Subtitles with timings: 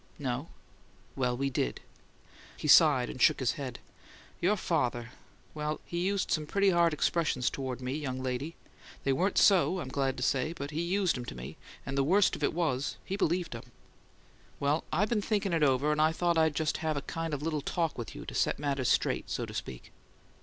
[0.17, 0.47] "No."
[1.15, 1.79] "Well, we did."
[2.57, 3.77] He sighed and shook his head.
[4.41, 5.11] "Your father
[5.53, 8.55] well, he used some pretty hard expressions toward me, young lady.
[9.03, 12.03] They weren't SO, I'm glad to say, but he used 'em to me, and the
[12.03, 13.71] worst of it was he believed 'em.
[14.59, 17.43] Well, I been thinking it over, and I thought I'd just have a kind of
[17.43, 19.91] little talk with you to set matters straight, so to speak."